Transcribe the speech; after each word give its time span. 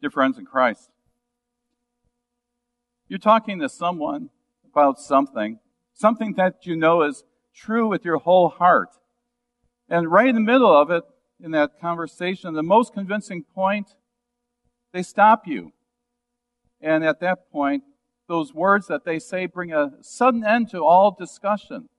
Dear 0.00 0.10
friends 0.10 0.38
in 0.38 0.46
Christ, 0.46 0.88
you're 3.06 3.18
talking 3.18 3.58
to 3.60 3.68
someone 3.68 4.30
about 4.64 4.98
something, 4.98 5.58
something 5.92 6.32
that 6.34 6.64
you 6.64 6.74
know 6.74 7.02
is 7.02 7.22
true 7.54 7.86
with 7.86 8.02
your 8.02 8.16
whole 8.16 8.48
heart. 8.48 8.88
And 9.90 10.10
right 10.10 10.28
in 10.28 10.36
the 10.36 10.40
middle 10.40 10.74
of 10.74 10.90
it, 10.90 11.04
in 11.38 11.50
that 11.50 11.78
conversation, 11.80 12.54
the 12.54 12.62
most 12.62 12.94
convincing 12.94 13.44
point, 13.44 13.90
they 14.94 15.02
stop 15.02 15.46
you. 15.46 15.72
And 16.80 17.04
at 17.04 17.20
that 17.20 17.50
point, 17.52 17.82
those 18.26 18.54
words 18.54 18.86
that 18.86 19.04
they 19.04 19.18
say 19.18 19.44
bring 19.44 19.72
a 19.72 19.90
sudden 20.00 20.46
end 20.46 20.70
to 20.70 20.82
all 20.82 21.10
discussion. 21.10 21.90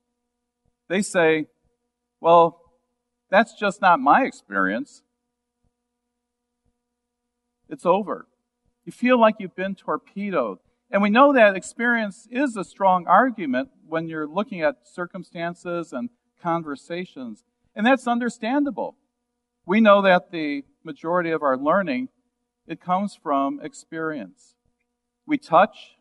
They 0.87 1.03
say, 1.03 1.47
well, 2.19 2.61
that's 3.29 3.53
just 3.53 3.79
not 3.79 3.99
my 3.99 4.23
experience 4.23 5.03
it's 7.71 7.85
over. 7.85 8.27
You 8.85 8.91
feel 8.91 9.19
like 9.19 9.35
you've 9.39 9.55
been 9.55 9.75
torpedoed. 9.75 10.59
And 10.91 11.01
we 11.01 11.09
know 11.09 11.31
that 11.33 11.55
experience 11.55 12.27
is 12.29 12.57
a 12.57 12.65
strong 12.65 13.07
argument 13.07 13.69
when 13.87 14.07
you're 14.07 14.27
looking 14.27 14.61
at 14.61 14.87
circumstances 14.87 15.93
and 15.93 16.09
conversations. 16.41 17.43
And 17.73 17.85
that's 17.85 18.07
understandable. 18.07 18.97
We 19.65 19.79
know 19.79 20.01
that 20.01 20.31
the 20.31 20.65
majority 20.83 21.31
of 21.31 21.43
our 21.43 21.57
learning, 21.57 22.09
it 22.67 22.81
comes 22.81 23.15
from 23.15 23.61
experience. 23.63 24.55
We 25.25 25.37
touch, 25.37 25.95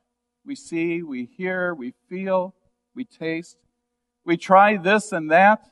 we 0.45 0.56
see, 0.56 1.02
we 1.02 1.27
hear, 1.27 1.73
we 1.75 1.95
feel, 2.09 2.55
we 2.97 3.05
taste. 3.05 3.59
We 4.25 4.37
try 4.37 4.77
this 4.77 5.12
and 5.12 5.30
that, 5.30 5.70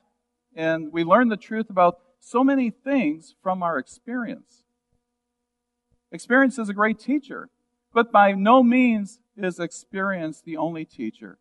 and 0.54 0.92
we 0.92 1.02
learn 1.02 1.28
the 1.28 1.36
truth 1.36 1.70
about 1.70 1.98
so 2.20 2.44
many 2.44 2.70
things 2.70 3.34
from 3.42 3.62
our 3.62 3.78
experience. 3.78 4.62
Experience 6.10 6.58
is 6.58 6.68
a 6.68 6.74
great 6.74 6.98
teacher, 6.98 7.50
but 7.92 8.10
by 8.10 8.32
no 8.32 8.62
means 8.62 9.18
is 9.36 9.58
experience 9.58 10.40
the 10.40 10.56
only 10.56 10.84
teacher. 10.84 11.38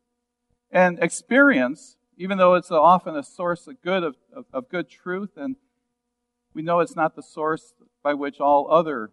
And 0.69 0.99
experience, 0.99 1.97
even 2.17 2.37
though 2.37 2.55
it's 2.55 2.71
often 2.71 3.15
a 3.15 3.23
source 3.23 3.67
of 3.67 3.81
good, 3.81 4.03
of, 4.03 4.15
of, 4.35 4.45
of 4.51 4.69
good 4.69 4.89
truth, 4.89 5.31
and 5.37 5.55
we 6.53 6.61
know 6.61 6.79
it's 6.79 6.95
not 6.95 7.15
the 7.15 7.23
source 7.23 7.73
by 8.03 8.13
which 8.13 8.39
all 8.39 8.69
other 8.71 9.11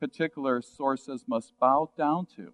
particular 0.00 0.62
sources 0.62 1.24
must 1.28 1.52
bow 1.60 1.90
down 1.96 2.26
to. 2.36 2.52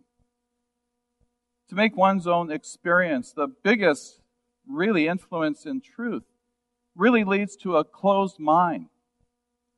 To 1.69 1.75
make 1.75 1.97
one's 1.97 2.27
own 2.27 2.51
experience 2.51 3.33
the 3.33 3.49
biggest, 3.49 4.21
really, 4.69 5.09
influence 5.09 5.65
in 5.65 5.81
truth 5.81 6.25
really 6.95 7.25
leads 7.25 7.57
to 7.57 7.77
a 7.77 7.85
closed 7.85 8.39
mind. 8.39 8.87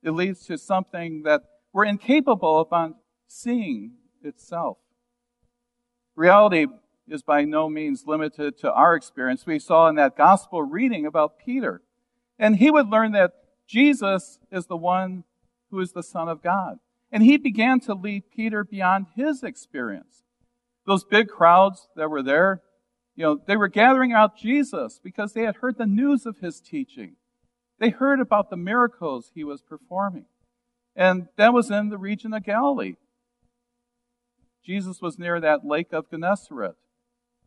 It 0.03 0.13
leads 0.13 0.47
to 0.47 0.57
something 0.57 1.23
that 1.25 1.43
we're 1.73 1.85
incapable 1.85 2.61
of 2.61 2.95
seeing 3.27 3.93
itself. 4.23 4.79
Reality 6.17 6.67
is 7.07 7.23
by 7.23 7.45
no 7.45 7.69
means 7.69 8.05
limited 8.07 8.59
to 8.59 8.73
our 8.73 8.95
experience. 8.95 9.47
We 9.47 9.59
saw 9.59 9.89
in 9.89 9.95
that 9.97 10.17
gospel 10.17 10.63
reading 10.63 11.07
about 11.07 11.39
Peter. 11.39 11.83
And 12.39 12.57
he 12.57 12.71
would 12.71 12.89
learn 12.89 13.13
that 13.13 13.33
Jesus 13.67 14.39
is 14.51 14.67
the 14.67 14.77
one 14.77 15.25
who 15.71 15.81
is 15.81 15.93
the 15.93 16.03
Son 16.03 16.29
of 16.29 16.43
God. 16.43 16.79
And 17.11 17.23
he 17.23 17.37
began 17.37 17.81
to 17.81 17.95
lead 17.95 18.31
Peter 18.35 18.65
beyond 18.65 19.07
his 19.15 19.43
experience. 19.43 20.25
Those 20.87 21.05
big 21.05 21.29
crowds 21.29 21.89
that 21.97 22.11
were 22.11 22.23
there, 22.23 22.63
you 23.15 23.25
know, 23.25 23.41
they 23.47 23.57
were 23.57 23.69
gathering 23.69 24.13
out 24.13 24.37
Jesus 24.37 25.01
because 25.03 25.33
they 25.33 25.43
had 25.43 25.57
heard 25.57 25.77
the 25.77 25.87
news 25.87 26.27
of 26.27 26.39
his 26.39 26.61
teaching. 26.61 27.17
They 27.79 27.91
heard 27.91 28.21
about 28.21 28.51
the 28.51 28.57
miracles 28.57 29.31
he 29.35 29.45
was 29.45 29.63
performing. 29.63 30.27
And 30.99 31.29
that 31.37 31.55
was 31.55 31.71
in 31.71 31.91
the 31.91 31.97
region 31.97 32.35
of 32.35 32.43
Galilee. 32.43 32.97
Jesus 34.65 35.01
was 35.01 35.17
near 35.17 35.41
that 35.41 35.65
lake 35.65 35.93
of 35.93 36.11
Gennesaret, 36.11 36.75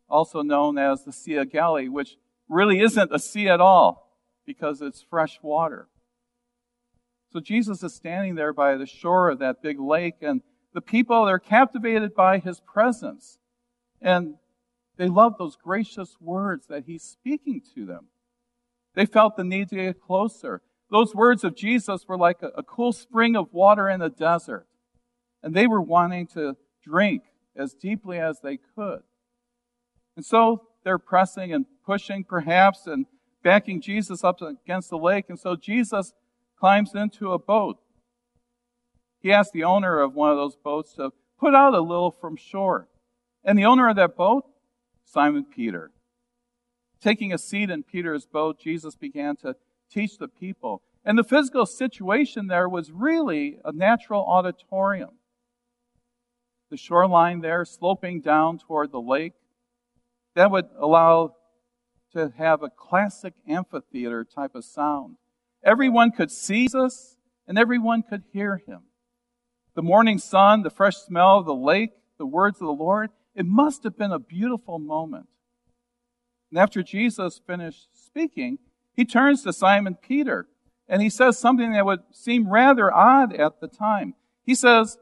also 0.10 0.42
known 0.42 0.78
as 0.78 1.04
the 1.04 1.12
Sea 1.12 1.36
of 1.36 1.52
Galilee, 1.52 1.90
which 1.90 2.16
really 2.48 2.80
isn't 2.80 3.14
a 3.14 3.20
sea 3.20 3.50
at 3.50 3.60
all 3.60 4.18
because 4.46 4.82
it's 4.82 5.06
fresh 5.08 5.38
water. 5.44 5.90
So 7.34 7.42
Jesus 7.42 7.84
is 7.84 7.94
standing 7.94 8.36
there 8.36 8.54
by 8.54 8.78
the 8.78 8.86
shore 8.86 9.30
of 9.30 9.40
that 9.40 9.62
big 9.62 9.82
lake, 9.82 10.16
and 10.22 10.42
the 10.74 10.82
people 10.82 11.18
are 11.18 11.38
captivated 11.38 12.16
by 12.16 12.40
his 12.40 12.62
presence. 12.62 13.38
And 14.02 14.36
they 14.96 15.08
love 15.08 15.36
those 15.38 15.58
gracious 15.58 16.16
words 16.22 16.68
that 16.68 16.86
he's 16.86 17.04
speaking 17.04 17.62
to 17.76 17.86
them. 17.86 18.08
They 18.96 19.06
felt 19.06 19.36
the 19.36 19.44
need 19.44 19.68
to 19.70 19.76
get 19.76 20.02
closer. 20.02 20.62
Those 20.92 21.16
words 21.16 21.46
of 21.46 21.56
Jesus 21.56 22.08
were 22.08 22.18
like 22.18 22.44
a, 22.44 22.48
a 22.50 22.64
cool 22.64 22.92
spring 22.92 23.36
of 23.38 23.54
water 23.54 23.90
in 23.90 24.02
the 24.02 24.10
desert. 24.10 24.68
And 25.42 25.56
they 25.56 25.66
were 25.66 25.82
wanting 25.82 26.28
to 26.28 26.58
drink 26.84 27.24
as 27.56 27.74
deeply 27.74 28.20
as 28.20 28.42
they 28.42 28.58
could. 28.76 29.02
And 30.16 30.26
so 30.26 30.68
they're 30.84 31.00
pressing 31.00 31.54
and 31.54 31.66
pushing 31.86 32.24
perhaps 32.24 32.86
and 32.86 33.06
backing 33.42 33.82
Jesus 33.82 34.24
up 34.24 34.42
against 34.42 34.90
the 34.90 34.98
lake. 34.98 35.26
And 35.30 35.40
so 35.40 35.56
Jesus 35.56 36.14
climbs 36.60 36.94
into 36.94 37.32
a 37.32 37.40
boat. 37.40 37.78
He 39.20 39.32
asked 39.32 39.54
the 39.54 39.64
owner 39.64 40.00
of 40.00 40.14
one 40.14 40.30
of 40.30 40.38
those 40.38 40.58
boats 40.58 40.94
to 40.96 41.12
put 41.40 41.56
out 41.56 41.74
a 41.74 41.82
little 41.82 42.12
from 42.12 42.36
shore. 42.36 42.88
And 43.44 43.58
the 43.58 43.66
owner 43.66 43.90
of 43.90 43.96
that 43.96 44.18
boat, 44.18 44.46
Simon 45.06 45.46
Peter. 45.46 45.92
Taking 47.02 47.34
a 47.34 47.38
seat 47.38 47.70
in 47.70 47.84
Peter's 47.84 48.26
boat, 48.26 48.60
Jesus 48.60 48.96
began 48.96 49.36
to 49.38 49.56
teach 49.92 50.18
the 50.18 50.28
people. 50.28 50.82
And 51.04 51.18
the 51.18 51.24
physical 51.24 51.66
situation 51.66 52.48
there 52.48 52.70
was 52.70 52.92
really 52.92 53.60
a 53.66 53.72
natural 53.72 54.24
auditorium. 54.26 55.12
The 56.70 56.78
shoreline 56.78 57.42
there 57.42 57.66
sloping 57.66 58.22
down 58.22 58.60
toward 58.60 58.92
the 58.92 59.02
lake, 59.02 59.34
that 60.36 60.52
would 60.52 60.68
allow 60.80 61.36
to 62.14 62.32
have 62.38 62.64
a 62.64 62.70
classic 62.70 63.34
amphitheater 63.48 64.24
type 64.24 64.56
of 64.56 64.64
sound. 64.64 65.18
Everyone 65.64 66.12
could 66.12 66.32
see 66.32 66.68
us 66.74 67.18
and 67.48 67.58
everyone 67.58 68.04
could 68.04 68.24
hear 68.32 68.62
him. 68.66 68.84
The 69.76 69.82
morning 69.82 70.18
sun, 70.18 70.64
the 70.64 70.70
fresh 70.70 70.98
smell 70.98 71.40
of 71.40 71.46
the 71.46 71.54
lake, 71.54 71.92
the 72.18 72.26
words 72.26 72.58
of 72.62 72.68
the 72.68 72.74
Lord, 72.74 73.10
it 73.36 73.46
must 73.46 73.84
have 73.84 73.98
been 73.98 74.12
a 74.12 74.20
beautiful 74.20 74.80
moment. 74.80 75.28
And 76.50 76.60
after 76.60 76.84
Jesus 76.84 77.42
finished 77.46 77.88
speaking, 77.94 78.60
he 78.94 79.06
turns 79.06 79.44
to 79.44 79.54
Simon 79.54 79.96
Peter 79.96 80.48
and 80.88 81.02
he 81.02 81.10
says 81.10 81.40
something 81.40 81.72
that 81.72 81.86
would 81.86 82.02
seem 82.12 82.50
rather 82.50 82.94
odd 82.94 83.34
at 83.34 83.62
the 83.62 83.68
time. 83.68 84.14
He 84.44 84.56
says, 84.56 84.98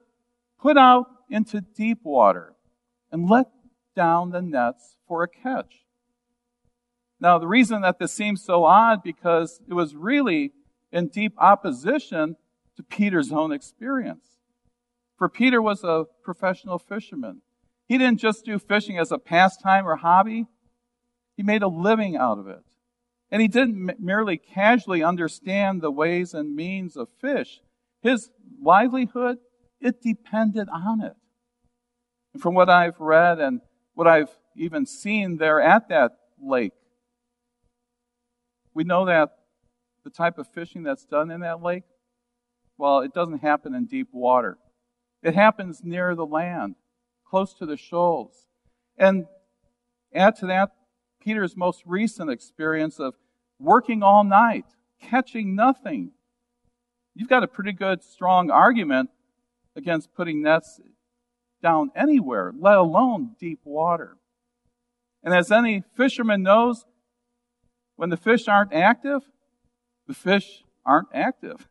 Put 0.60 0.78
out 0.78 1.08
into 1.30 1.62
deep 1.62 2.00
water 2.04 2.54
and 3.12 3.30
let 3.30 3.48
down 3.96 4.32
the 4.32 4.42
nets 4.42 4.98
for 5.08 5.24
a 5.24 5.28
catch. 5.28 5.86
Now, 7.20 7.38
the 7.38 7.48
reason 7.48 7.82
that 7.82 8.00
this 8.00 8.14
seems 8.14 8.44
so 8.44 8.66
odd 8.66 9.04
because 9.04 9.62
it 9.68 9.74
was 9.74 9.96
really 9.96 10.54
in 10.92 11.08
deep 11.08 11.34
opposition 11.38 12.36
to 12.76 12.84
Peter's 12.84 13.32
own 13.32 13.52
experience. 13.52 14.38
For 15.18 15.28
Peter 15.28 15.62
was 15.62 15.84
a 15.84 16.06
professional 16.24 16.80
fisherman. 16.80 17.42
He 17.88 17.98
didn't 17.98 18.20
just 18.20 18.46
do 18.46 18.60
fishing 18.60 18.98
as 18.98 19.12
a 19.12 19.18
pastime 19.18 19.88
or 19.88 19.98
hobby. 19.98 20.46
He 21.36 21.44
made 21.44 21.64
a 21.64 21.68
living 21.68 22.16
out 22.16 22.38
of 22.38 22.48
it. 22.48 22.64
And 23.32 23.42
he 23.42 23.48
didn't 23.48 24.00
merely 24.00 24.38
casually 24.38 25.04
understand 25.04 25.82
the 25.82 25.92
ways 25.92 26.34
and 26.34 26.56
means 26.56 26.98
of 26.98 27.10
fish. 27.22 27.62
His 28.02 28.30
livelihood, 28.62 29.38
it 29.80 30.02
depended 30.02 30.68
on 30.70 31.02
it. 31.02 31.14
And 32.34 32.42
from 32.42 32.56
what 32.56 32.70
I've 32.70 33.00
read 33.00 33.40
and 33.40 33.62
what 33.94 34.08
I've 34.08 34.32
even 34.56 34.86
seen 34.86 35.38
there 35.38 35.62
at 35.62 35.90
that 35.90 36.12
lake, 36.42 36.74
we 38.74 38.84
know 38.84 39.06
that 39.06 39.30
the 40.04 40.10
type 40.10 40.38
of 40.38 40.48
fishing 40.48 40.84
that's 40.84 41.06
done 41.06 41.30
in 41.30 41.42
that 41.42 41.62
lake, 41.62 41.84
well, 42.78 43.02
it 43.02 43.14
doesn't 43.14 43.42
happen 43.42 43.76
in 43.76 43.86
deep 43.86 44.08
water. 44.12 44.58
It 45.22 45.36
happens 45.36 45.82
near 45.84 46.16
the 46.16 46.26
land, 46.26 46.76
close 47.30 47.54
to 47.56 47.66
the 47.66 47.78
shoals. 47.78 48.48
And 48.98 49.26
add 50.16 50.36
to 50.38 50.48
that 50.48 50.72
Peter's 51.22 51.58
most 51.58 51.84
recent 51.86 52.30
experience 52.30 53.00
of 53.00 53.16
working 53.60 54.04
all 54.04 54.24
night, 54.24 54.66
catching 55.02 55.56
nothing. 55.56 56.12
You've 57.16 57.30
got 57.30 57.44
a 57.44 57.48
pretty 57.48 57.74
good, 57.74 58.04
strong 58.04 58.50
argument 58.50 59.10
against 59.76 60.14
putting 60.14 60.42
nets 60.42 60.80
down 61.62 61.92
anywhere, 61.96 62.54
let 62.58 62.78
alone 62.78 63.36
deep 63.40 63.60
water. 63.64 64.18
And 65.24 65.34
as 65.34 65.52
any 65.52 65.84
fisherman 65.96 66.44
knows, 66.44 66.86
when 67.96 68.10
the 68.10 68.18
fish 68.18 68.48
aren't 68.48 68.74
active, 68.74 69.22
the 70.08 70.14
fish 70.14 70.64
aren't 70.86 71.10
active. 71.14 71.68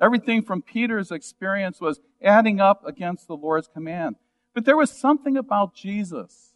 Everything 0.00 0.42
from 0.42 0.62
Peter's 0.62 1.10
experience 1.10 1.80
was 1.80 2.00
adding 2.22 2.60
up 2.60 2.86
against 2.86 3.26
the 3.26 3.36
Lord's 3.36 3.66
command. 3.66 4.16
But 4.54 4.64
there 4.64 4.76
was 4.76 4.90
something 4.90 5.36
about 5.36 5.74
Jesus 5.74 6.54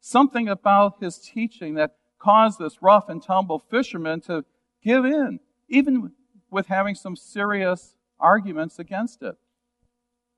something 0.00 0.48
about 0.48 1.00
his 1.00 1.18
teaching 1.18 1.74
that 1.74 1.96
caused 2.18 2.58
this 2.58 2.82
rough 2.82 3.08
and 3.08 3.22
tumble 3.22 3.58
fisherman 3.58 4.20
to 4.22 4.44
give 4.82 5.04
in, 5.04 5.40
even 5.68 6.12
with 6.50 6.66
having 6.66 6.94
some 6.94 7.16
serious 7.16 7.96
arguments 8.18 8.78
against 8.78 9.22
it. 9.22 9.36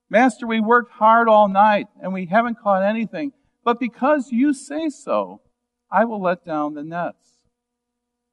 Master, 0.08 0.46
we 0.46 0.60
worked 0.60 0.92
hard 0.92 1.28
all 1.28 1.48
night 1.48 1.86
and 2.02 2.12
we 2.12 2.26
haven't 2.26 2.58
caught 2.58 2.82
anything, 2.82 3.32
but 3.64 3.78
because 3.78 4.32
you 4.32 4.52
say 4.52 4.88
so, 4.88 5.40
I 5.90 6.04
will 6.04 6.20
let 6.20 6.44
down 6.44 6.74
the 6.74 6.82
nets. 6.82 7.38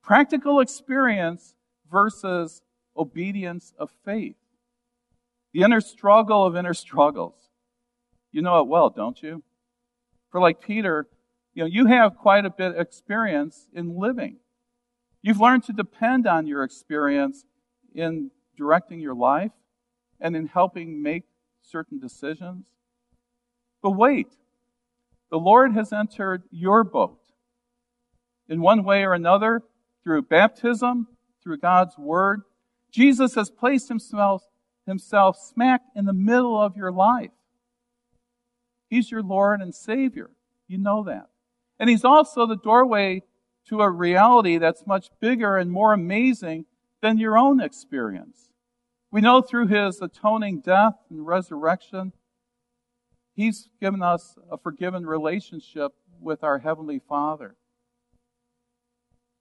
Practical 0.04 0.60
experience 0.60 1.56
versus 1.92 2.62
obedience 2.96 3.74
of 3.78 3.92
faith. 4.04 4.36
The 5.54 5.62
inner 5.64 5.82
struggle 5.82 6.46
of 6.46 6.56
inner 6.56 6.74
struggles. 6.74 7.36
You 8.32 8.42
know 8.42 8.60
it 8.60 8.68
well, 8.68 8.90
don't 8.90 9.22
you? 9.22 9.44
For 10.32 10.42
like 10.42 10.62
Peter, 10.62 11.08
you 11.58 11.64
know, 11.64 11.70
you 11.72 11.88
have 11.88 12.18
quite 12.18 12.46
a 12.46 12.52
bit 12.52 12.76
of 12.76 12.80
experience 12.80 13.68
in 13.74 13.98
living. 13.98 14.38
You've 15.24 15.40
learned 15.40 15.64
to 15.64 15.74
depend 15.74 16.28
on 16.28 16.46
your 16.46 16.64
experience 16.64 17.46
in 17.96 18.30
directing 18.56 19.00
your 19.00 19.16
life 19.16 19.54
and 20.22 20.36
in 20.36 20.46
helping 20.46 21.02
make 21.02 21.24
certain 21.64 21.98
decisions. 21.98 22.66
But 23.82 23.94
wait, 23.94 24.28
the 25.32 25.40
Lord 25.40 25.74
has 25.74 25.92
entered 25.92 26.44
your 26.52 26.84
boat. 26.84 27.22
In 28.48 28.62
one 28.62 28.84
way 28.84 29.04
or 29.04 29.14
another, 29.14 29.64
through 30.04 30.22
baptism, 30.22 31.08
through 31.42 31.58
God's 31.58 31.98
Word, 31.98 32.42
Jesus 32.92 33.34
has 33.34 33.50
placed 33.50 33.88
himself, 33.88 34.44
himself 34.86 35.36
smack 35.40 35.82
in 35.96 36.06
the 36.06 36.14
middle 36.14 36.62
of 36.62 36.78
your 36.78 36.92
life. 36.92 37.32
He's 38.92 39.10
your 39.10 39.24
Lord 39.24 39.60
and 39.60 39.74
Savior. 39.74 40.30
You 40.68 40.78
know 40.78 41.04
that. 41.06 41.30
And 41.80 41.90
He's 41.90 42.06
also 42.06 42.46
the 42.46 42.58
doorway 42.58 43.24
to 43.70 43.82
a 43.82 43.90
reality 43.90 44.58
that's 44.58 44.88
much 44.88 45.10
bigger 45.20 45.58
and 45.58 45.72
more 45.72 45.94
amazing 45.94 46.66
than 47.02 47.18
your 47.18 47.38
own 47.38 47.60
experience. 47.60 48.52
We 49.12 49.22
know 49.22 49.42
through 49.42 49.68
His 49.68 50.02
atoning 50.02 50.62
death 50.62 50.96
and 51.10 51.26
resurrection, 51.26 52.14
He's 53.36 53.70
given 53.80 54.02
us 54.02 54.38
a 54.52 54.58
forgiven 54.58 55.06
relationship 55.06 55.94
with 56.20 56.44
our 56.44 56.60
Heavenly 56.60 57.00
Father. 57.00 57.56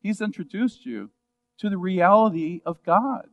He's 0.02 0.20
introduced 0.20 0.84
you 0.84 1.10
to 1.58 1.70
the 1.70 1.78
reality 1.78 2.60
of 2.66 2.82
God. 2.82 3.28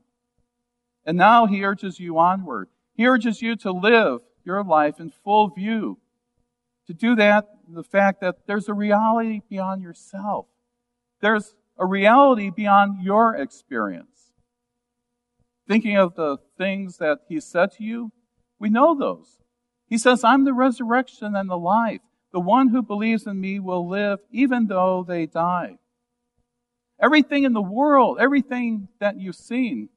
And 1.05 1.17
now 1.17 1.45
He 1.45 1.65
urges 1.65 1.99
you 1.99 2.17
onward. 2.17 2.69
He 2.93 3.05
urges 3.05 3.41
you 3.41 3.55
to 3.57 3.71
live 3.71 4.21
your 4.45 4.63
life 4.63 4.99
in 4.99 5.09
full 5.09 5.49
view 5.49 5.99
to 6.87 6.93
do 6.93 7.15
that, 7.15 7.49
the 7.67 7.83
fact 7.83 8.21
that 8.21 8.47
there's 8.47 8.69
a 8.69 8.73
reality 8.73 9.41
beyond 9.49 9.81
yourself. 9.81 10.47
There's 11.21 11.55
a 11.77 11.85
reality 11.85 12.49
beyond 12.49 13.03
your 13.03 13.35
experience. 13.35 14.31
Thinking 15.67 15.97
of 15.97 16.15
the 16.15 16.37
things 16.57 16.97
that 16.97 17.19
he 17.29 17.39
said 17.39 17.71
to 17.73 17.83
you, 17.83 18.11
we 18.59 18.69
know 18.69 18.97
those. 18.97 19.39
He 19.87 19.97
says, 19.97 20.23
I'm 20.23 20.43
the 20.43 20.53
resurrection 20.53 21.35
and 21.35 21.49
the 21.49 21.57
life. 21.57 22.01
The 22.31 22.39
one 22.39 22.69
who 22.69 22.81
believes 22.81 23.27
in 23.27 23.39
me 23.39 23.59
will 23.59 23.87
live 23.87 24.19
even 24.31 24.67
though 24.67 25.05
they 25.07 25.25
die. 25.25 25.77
Everything 26.99 27.43
in 27.43 27.53
the 27.53 27.61
world, 27.61 28.17
everything 28.19 28.87
that 28.99 29.19
you've 29.19 29.35
seen, 29.35 29.89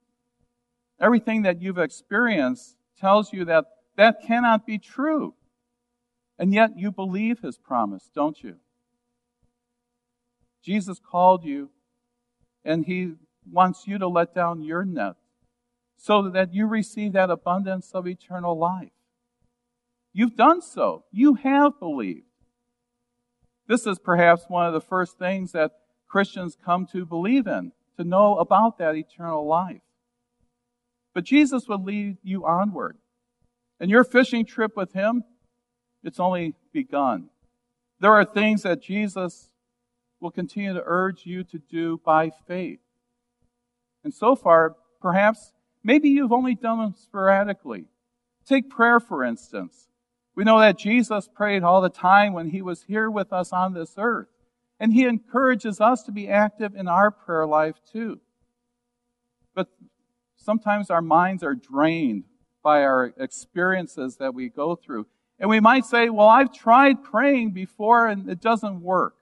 everything 1.01 1.43
that 1.43 1.63
you've 1.63 1.79
experienced 1.79 2.77
tells 2.99 3.33
you 3.33 3.45
that 3.47 3.65
that 3.97 4.23
cannot 4.27 4.67
be 4.67 4.79
true. 4.79 5.35
And 6.39 6.53
yet 6.53 6.77
you 6.77 6.93
believe 6.93 7.41
his 7.41 7.57
promise, 7.57 8.11
don't 8.15 8.43
you? 8.43 8.57
Jesus 10.63 10.99
called 10.99 11.45
you 11.45 11.71
and 12.65 12.85
he 12.85 13.13
wants 13.51 13.87
you 13.87 13.99
to 13.99 14.09
let 14.09 14.35
down 14.35 14.63
your 14.63 14.85
net 14.85 15.15
so 15.97 16.29
that 16.29 16.53
you 16.53 16.67
receive 16.67 17.13
that 17.13 17.31
abundance 17.31 17.93
of 17.95 18.07
eternal 18.07 18.59
life. 18.59 18.91
You've 20.13 20.37
done 20.37 20.61
so. 20.61 21.05
You 21.13 21.35
have 21.35 21.79
believed. 21.79 22.25
This 23.69 23.87
is 23.87 23.99
perhaps 23.99 24.45
one 24.49 24.67
of 24.67 24.73
the 24.73 24.81
first 24.81 25.19
things 25.19 25.53
that 25.53 25.73
Christians 26.09 26.57
come 26.63 26.87
to 26.93 27.05
believe 27.05 27.47
in, 27.47 27.73
to 27.97 28.05
know 28.05 28.37
about 28.39 28.79
that 28.79 28.95
eternal 28.95 29.47
life. 29.47 29.81
But 31.15 31.25
Jesus 31.25 31.67
would 31.69 31.83
lead 31.83 32.19
you 32.23 32.45
onward. 32.45 32.99
And 33.81 33.91
your 33.91 34.05
fishing 34.05 34.45
trip 34.47 34.77
with 34.77 34.93
him 34.93 35.25
it's 36.03 36.21
only 36.21 36.55
begun. 36.73 37.31
There 38.01 38.13
are 38.13 38.25
things 38.25 38.63
that 38.63 38.83
Jesus 38.83 39.51
will 40.21 40.31
continue 40.31 40.75
to 40.75 40.83
urge 40.85 41.27
you 41.27 41.45
to 41.45 41.59
do 41.59 42.01
by 42.05 42.31
faith. 42.47 42.81
And 44.05 44.15
so 44.15 44.37
far, 44.37 44.77
perhaps, 45.01 45.53
maybe 45.83 46.09
you've 46.09 46.33
only 46.33 46.55
done 46.55 46.79
them 46.79 46.95
sporadically. 46.97 47.87
Take 48.47 48.71
prayer, 48.71 49.01
for 49.01 49.25
instance. 49.25 49.89
We 50.35 50.45
know 50.45 50.61
that 50.61 50.79
Jesus 50.79 51.29
prayed 51.35 51.63
all 51.63 51.81
the 51.81 51.89
time 51.89 52.33
when 52.33 52.51
he 52.51 52.63
was 52.63 52.85
here 52.85 53.11
with 53.11 53.33
us 53.33 53.53
on 53.53 53.73
this 53.73 53.95
earth. 53.97 54.29
And 54.79 54.93
he 54.93 55.05
encourages 55.05 55.81
us 55.81 56.03
to 56.03 56.13
be 56.13 56.29
active 56.29 56.75
in 56.75 56.87
our 56.87 57.11
prayer 57.11 57.47
life 57.47 57.77
too. 57.91 58.21
But 59.55 59.69
sometimes 60.37 60.91
our 60.91 61.01
minds 61.01 61.43
are 61.43 61.55
drained 61.55 62.25
by 62.63 62.83
our 62.83 63.15
experiences 63.17 64.17
that 64.17 64.35
we 64.35 64.51
go 64.51 64.77
through. 64.77 65.07
And 65.39 65.51
we 65.51 65.61
might 65.61 65.85
say, 65.85 66.09
well, 66.09 66.29
I've 66.29 66.53
tried 66.53 67.05
praying 67.05 67.51
before 67.51 68.07
and 68.07 68.29
it 68.29 68.41
doesn't 68.41 68.81
work. 68.81 69.15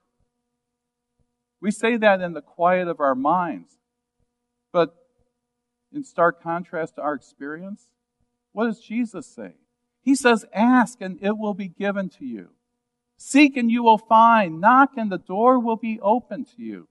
We 1.61 1.70
say 1.70 1.96
that 1.96 2.20
in 2.20 2.34
the 2.34 2.43
quiet 2.43 2.88
of 2.88 3.00
our 3.00 3.14
minds. 3.14 3.72
But 4.72 4.94
in 5.93 6.05
stark 6.05 6.43
contrast 6.43 6.96
to 6.96 7.02
our 7.02 7.14
experience, 7.14 7.87
what 8.52 8.66
does 8.66 8.81
Jesus 8.81 9.26
say? 9.26 9.55
He 10.02 10.14
says, 10.14 10.44
ask 10.52 11.00
and 11.00 11.19
it 11.22 11.38
will 11.38 11.55
be 11.55 11.69
given 11.69 12.11
to 12.11 12.25
you. 12.25 12.50
Seek 13.17 13.56
and 13.56 13.70
you 13.70 13.82
will 13.82 13.99
find. 13.99 14.60
Knock 14.60 14.90
and 14.96 15.10
the 15.10 15.19
door 15.19 15.58
will 15.58 15.76
be 15.76 15.99
open 16.00 16.44
to 16.44 16.62
you. 16.62 16.88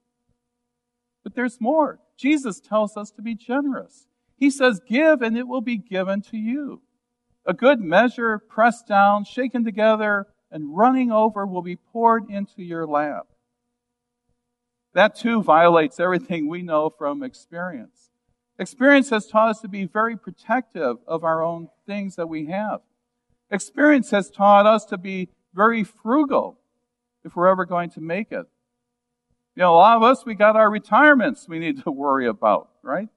But 1.22 1.34
there's 1.34 1.60
more. 1.60 2.00
Jesus 2.16 2.60
tells 2.60 2.96
us 2.96 3.10
to 3.12 3.22
be 3.22 3.34
generous. 3.34 4.06
He 4.36 4.50
says, 4.50 4.80
give 4.86 5.22
and 5.22 5.38
it 5.38 5.46
will 5.46 5.60
be 5.60 5.78
given 5.78 6.20
to 6.22 6.36
you. 6.36 6.82
A 7.46 7.52
good 7.52 7.80
measure, 7.80 8.38
pressed 8.38 8.86
down, 8.86 9.24
shaken 9.24 9.64
together, 9.64 10.26
and 10.50 10.76
running 10.76 11.12
over 11.12 11.46
will 11.46 11.62
be 11.62 11.76
poured 11.76 12.30
into 12.30 12.62
your 12.62 12.86
lap. 12.86 13.26
That 14.94 15.16
too 15.16 15.42
violates 15.42 16.00
everything 16.00 16.48
we 16.48 16.62
know 16.62 16.88
from 16.88 17.22
experience. 17.22 18.10
Experience 18.58 19.10
has 19.10 19.26
taught 19.26 19.50
us 19.50 19.60
to 19.60 19.68
be 19.68 19.84
very 19.84 20.16
protective 20.16 20.98
of 21.06 21.24
our 21.24 21.42
own 21.42 21.68
things 21.86 22.16
that 22.16 22.28
we 22.28 22.46
have. 22.46 22.80
Experience 23.50 24.10
has 24.10 24.30
taught 24.30 24.66
us 24.66 24.84
to 24.86 24.96
be 24.96 25.28
very 25.52 25.82
frugal 25.82 26.60
if 27.24 27.34
we're 27.34 27.48
ever 27.48 27.64
going 27.64 27.90
to 27.90 28.00
make 28.00 28.30
it. 28.30 28.46
You 29.56 29.62
know, 29.62 29.74
a 29.74 29.76
lot 29.76 29.96
of 29.96 30.02
us, 30.02 30.24
we 30.24 30.34
got 30.34 30.56
our 30.56 30.70
retirements 30.70 31.48
we 31.48 31.58
need 31.58 31.82
to 31.82 31.90
worry 31.90 32.26
about, 32.26 32.70
right? 32.82 33.08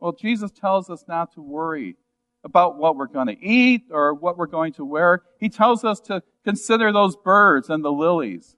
Well, 0.00 0.12
Jesus 0.12 0.50
tells 0.50 0.90
us 0.90 1.04
not 1.08 1.32
to 1.34 1.40
worry 1.40 1.96
about 2.44 2.76
what 2.76 2.96
we're 2.96 3.06
going 3.06 3.28
to 3.28 3.44
eat 3.44 3.84
or 3.90 4.14
what 4.14 4.36
we're 4.36 4.46
going 4.46 4.72
to 4.74 4.84
wear. 4.84 5.22
He 5.38 5.48
tells 5.48 5.84
us 5.84 6.00
to 6.00 6.22
consider 6.44 6.92
those 6.92 7.16
birds 7.16 7.70
and 7.70 7.84
the 7.84 7.92
lilies. 7.92 8.56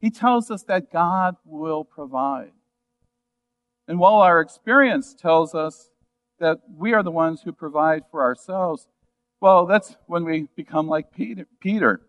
He 0.00 0.10
tells 0.10 0.50
us 0.50 0.62
that 0.64 0.92
God 0.92 1.36
will 1.44 1.84
provide. 1.84 2.52
And 3.88 3.98
while 3.98 4.16
our 4.16 4.40
experience 4.40 5.14
tells 5.14 5.54
us 5.54 5.90
that 6.38 6.58
we 6.74 6.92
are 6.92 7.02
the 7.02 7.10
ones 7.10 7.42
who 7.42 7.52
provide 7.52 8.02
for 8.10 8.22
ourselves, 8.22 8.88
well, 9.40 9.66
that's 9.66 9.96
when 10.06 10.24
we 10.24 10.48
become 10.56 10.88
like 10.88 11.12
Peter. 11.12 11.46
Peter. 11.60 12.00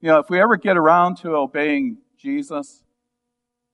You 0.00 0.08
know, 0.08 0.18
if 0.18 0.28
we 0.28 0.40
ever 0.40 0.56
get 0.56 0.76
around 0.76 1.16
to 1.18 1.34
obeying 1.34 1.98
Jesus, 2.18 2.82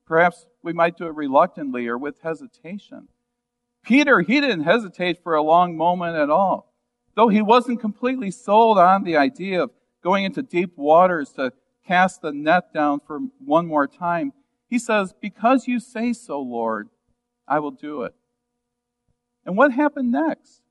Perhaps 0.06 0.46
we 0.62 0.72
might 0.72 0.96
do 0.96 1.06
it 1.06 1.14
reluctantly 1.14 1.86
or 1.86 1.96
with 1.96 2.20
hesitation. 2.22 3.08
Peter, 3.82 4.20
he 4.20 4.40
didn't 4.40 4.64
hesitate 4.64 5.22
for 5.22 5.34
a 5.34 5.42
long 5.42 5.76
moment 5.76 6.16
at 6.16 6.30
all. 6.30 6.72
Though 7.14 7.28
he 7.28 7.42
wasn't 7.42 7.80
completely 7.80 8.30
sold 8.30 8.78
on 8.78 9.04
the 9.04 9.16
idea 9.16 9.62
of 9.62 9.70
going 10.02 10.24
into 10.24 10.42
deep 10.42 10.76
waters 10.76 11.30
to 11.32 11.52
cast 11.86 12.22
the 12.22 12.32
net 12.32 12.72
down 12.72 13.00
for 13.00 13.20
one 13.44 13.66
more 13.66 13.86
time, 13.86 14.32
he 14.68 14.78
says, 14.78 15.12
Because 15.20 15.68
you 15.68 15.80
say 15.80 16.12
so, 16.12 16.40
Lord, 16.40 16.88
I 17.46 17.58
will 17.58 17.70
do 17.72 18.02
it. 18.02 18.14
And 19.44 19.56
what 19.56 19.72
happened 19.72 20.12
next? 20.12 20.62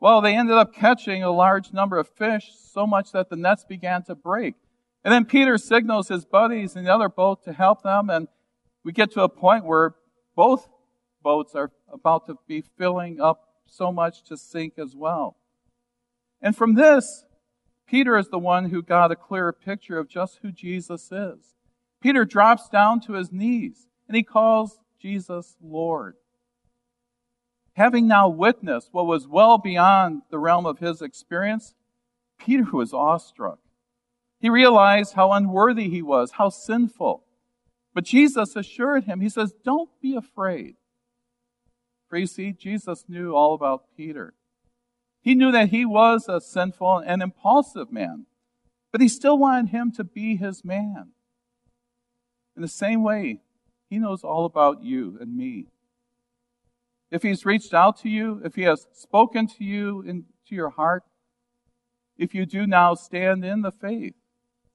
Well, 0.00 0.22
they 0.22 0.34
ended 0.34 0.56
up 0.56 0.74
catching 0.74 1.22
a 1.22 1.30
large 1.30 1.72
number 1.72 1.98
of 1.98 2.08
fish, 2.08 2.50
so 2.58 2.86
much 2.86 3.12
that 3.12 3.28
the 3.28 3.36
nets 3.36 3.64
began 3.64 4.02
to 4.04 4.14
break. 4.14 4.54
And 5.04 5.12
then 5.12 5.26
Peter 5.26 5.58
signals 5.58 6.08
his 6.08 6.24
buddies 6.24 6.74
in 6.74 6.84
the 6.84 6.94
other 6.94 7.08
boat 7.10 7.44
to 7.44 7.52
help 7.52 7.82
them, 7.82 8.08
and 8.08 8.26
we 8.84 8.92
get 8.92 9.12
to 9.12 9.22
a 9.22 9.28
point 9.28 9.64
where 9.64 9.94
both 10.34 10.68
boats 11.22 11.54
are 11.54 11.70
about 11.92 12.26
to 12.26 12.36
be 12.46 12.62
filling 12.78 13.20
up 13.20 13.48
so 13.66 13.92
much 13.92 14.24
to 14.24 14.36
sink 14.36 14.74
as 14.78 14.96
well. 14.96 15.36
And 16.40 16.56
from 16.56 16.74
this, 16.74 17.24
Peter 17.86 18.16
is 18.16 18.28
the 18.28 18.38
one 18.38 18.70
who 18.70 18.82
got 18.82 19.12
a 19.12 19.16
clearer 19.16 19.52
picture 19.52 19.98
of 19.98 20.08
just 20.08 20.38
who 20.42 20.50
Jesus 20.52 21.10
is. 21.12 21.56
Peter 22.00 22.24
drops 22.24 22.68
down 22.68 23.00
to 23.00 23.12
his 23.14 23.30
knees 23.32 23.88
and 24.08 24.16
he 24.16 24.22
calls 24.22 24.78
Jesus 25.00 25.56
Lord. 25.62 26.16
having 27.74 28.06
now 28.06 28.28
witnessed 28.28 28.90
what 28.92 29.06
was 29.06 29.26
well 29.26 29.56
beyond 29.56 30.22
the 30.30 30.38
realm 30.38 30.66
of 30.66 30.78
his 30.78 31.00
experience, 31.00 31.74
Peter 32.38 32.64
was 32.72 32.92
awestruck. 32.92 33.58
He 34.38 34.50
realized 34.50 35.14
how 35.14 35.32
unworthy 35.32 35.88
he 35.88 36.02
was, 36.02 36.32
how 36.32 36.48
sinful. 36.48 37.24
But 37.94 38.04
Jesus 38.04 38.56
assured 38.56 39.04
him, 39.04 39.20
He 39.20 39.28
says, 39.28 39.52
Don't 39.64 39.90
be 40.00 40.14
afraid. 40.14 40.76
For 42.08 42.16
you 42.16 42.26
see, 42.26 42.52
Jesus 42.52 43.04
knew 43.08 43.34
all 43.34 43.54
about 43.54 43.84
Peter. 43.96 44.34
He 45.22 45.34
knew 45.34 45.52
that 45.52 45.68
he 45.68 45.84
was 45.84 46.28
a 46.28 46.40
sinful 46.40 46.98
and 46.98 47.22
impulsive 47.22 47.92
man, 47.92 48.26
but 48.90 49.00
he 49.00 49.08
still 49.08 49.38
wanted 49.38 49.70
him 49.70 49.92
to 49.92 50.04
be 50.04 50.36
his 50.36 50.64
man. 50.64 51.12
In 52.56 52.62
the 52.62 52.68
same 52.68 53.02
way, 53.02 53.40
he 53.88 53.98
knows 53.98 54.24
all 54.24 54.44
about 54.44 54.82
you 54.82 55.18
and 55.20 55.36
me. 55.36 55.66
If 57.10 57.22
he's 57.22 57.44
reached 57.44 57.74
out 57.74 57.98
to 57.98 58.08
you, 58.08 58.40
if 58.44 58.54
he 58.54 58.62
has 58.62 58.86
spoken 58.92 59.46
to 59.48 59.64
you 59.64 60.00
into 60.02 60.24
your 60.48 60.70
heart, 60.70 61.02
if 62.16 62.34
you 62.34 62.46
do 62.46 62.66
now 62.66 62.94
stand 62.94 63.44
in 63.44 63.62
the 63.62 63.72
faith, 63.72 64.14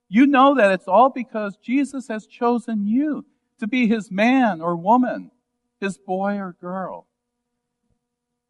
you 0.08 0.26
know 0.28 0.56
that 0.56 0.72
it's 0.72 0.88
all 0.88 1.10
because 1.10 1.58
Jesus 1.58 2.08
has 2.08 2.26
chosen 2.28 2.86
you 2.86 3.26
to 3.60 3.68
be 3.68 3.88
his 3.88 4.12
man 4.12 4.62
or 4.62 4.76
woman, 4.76 5.32
his 5.80 5.98
boy 5.98 6.38
or 6.38 6.56
girl. 6.60 7.08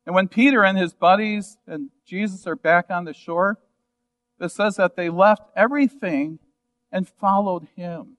And 0.06 0.14
when 0.14 0.28
Peter 0.28 0.64
and 0.64 0.78
his 0.78 0.94
buddies 0.94 1.58
and 1.66 1.90
Jesus 2.06 2.46
are 2.46 2.56
back 2.56 2.88
on 2.90 3.06
the 3.06 3.14
shore, 3.14 3.60
it 4.40 4.50
says 4.50 4.76
that 4.76 4.96
they 4.96 5.10
left 5.10 5.44
everything 5.56 6.40
and 6.92 7.08
followed 7.08 7.68
him. 7.76 8.18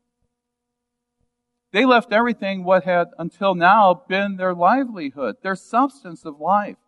They 1.73 1.85
left 1.85 2.13
everything 2.13 2.65
what 2.65 2.85
had 2.85 3.09
until 3.19 3.55
now 3.55 4.03
been 4.09 4.37
their 4.37 4.55
livelihood, 4.55 5.37
their 5.43 5.55
substance 5.55 6.25
of 6.25 6.41
life. 6.41 6.79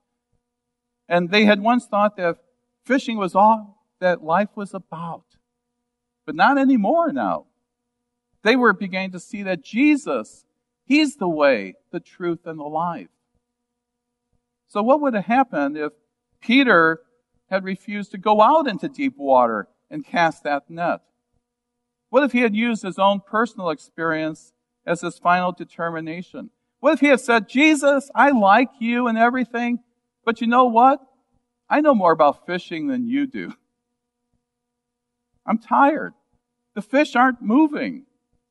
And 1.09 1.31
they 1.31 1.45
had 1.45 1.61
once 1.61 1.87
thought 1.87 2.17
that 2.17 2.39
fishing 2.85 3.19
was 3.19 3.35
all 3.35 3.85
that 4.01 4.25
life 4.25 4.51
was 4.55 4.73
about. 4.75 5.25
But 6.29 6.37
not 6.37 6.59
anymore 6.59 7.11
now. 7.11 7.47
They 8.43 8.55
were 8.55 8.75
beginning 8.75 9.13
to 9.13 9.19
see 9.19 9.45
that 9.45 9.65
Jesus, 9.65 10.45
He's 10.85 11.17
the 11.17 11.27
way, 11.27 11.77
the 11.91 12.01
truth, 12.01 12.41
and 12.45 12.61
the 12.61 12.65
life. 12.65 13.09
So 14.67 14.83
what 14.83 15.01
would 15.01 15.15
have 15.15 15.25
happened 15.25 15.79
if 15.79 15.93
Peter 16.43 17.01
had 17.49 17.65
refused 17.65 18.11
to 18.11 18.19
go 18.19 18.43
out 18.43 18.69
into 18.69 18.91
deep 18.91 19.17
water 19.17 19.69
and 19.91 20.05
cast 20.05 20.43
that 20.43 20.69
net? 20.69 21.01
What 22.11 22.25
if 22.25 22.33
he 22.33 22.41
had 22.41 22.55
used 22.55 22.83
his 22.83 22.99
own 22.99 23.21
personal 23.27 23.71
experience 23.71 24.53
as 24.85 25.01
his 25.01 25.19
final 25.19 25.53
determination? 25.53 26.51
What 26.81 26.93
if 26.93 27.01
he 27.01 27.07
had 27.07 27.21
said, 27.21 27.49
Jesus, 27.49 28.11
I 28.15 28.33
like 28.33 28.69
you 28.81 29.07
and 29.07 29.17
everything, 29.17 29.79
but 30.27 30.43
you 30.43 30.47
know 30.47 30.67
what? 30.67 31.01
I 31.71 31.81
know 31.81 31.95
more 31.95 32.13
about 32.13 32.45
fishing 32.45 32.87
than 32.87 33.09
you 33.09 33.27
do. 33.27 33.55
I'm 35.49 35.57
tired. 35.57 36.13
The 36.79 36.83
fish 36.83 37.17
aren't 37.17 37.43
moving. 37.43 38.05